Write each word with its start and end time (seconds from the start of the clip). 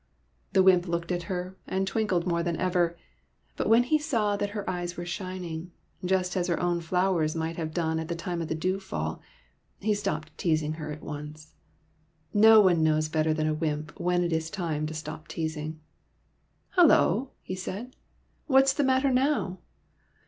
"The 0.53 0.63
wymp 0.63 0.87
looked 0.87 1.11
at 1.11 1.29
her 1.29 1.55
and 1.67 1.85
twinkled 1.87 2.25
more 2.25 2.41
than 2.41 2.57
ever; 2.57 2.97
but 3.55 3.69
when 3.69 3.83
he 3.83 3.99
saw 3.99 4.35
that 4.35 4.49
her 4.57 4.67
eyes 4.67 4.97
were 4.97 5.05
shining, 5.05 5.69
just 6.03 6.35
as 6.35 6.47
her 6.47 6.59
own 6.59 6.81
flowers 6.81 7.35
might 7.35 7.55
have 7.57 7.71
done 7.71 7.99
at 7.99 8.07
the 8.07 8.15
time 8.15 8.41
of 8.41 8.47
the 8.47 8.55
dew 8.55 8.79
fall, 8.79 9.21
he 9.79 9.93
stopped 9.93 10.35
teasing 10.39 10.73
her 10.81 10.91
at 10.91 11.03
once. 11.03 11.53
No 12.33 12.59
one 12.61 12.81
knows 12.81 13.09
better 13.09 13.31
than 13.31 13.45
a 13.45 13.53
wymp 13.53 13.91
when 13.99 14.23
it 14.23 14.33
is 14.33 14.49
time 14.49 14.87
to 14.87 14.95
stop 14.95 15.27
teasing. 15.27 15.79
''Hullo!" 16.77 17.27
he 17.43 17.53
said. 17.53 17.95
"What 18.47 18.63
is 18.63 18.73
the 18.73 18.83
matter 18.83 19.11
now 19.11 19.59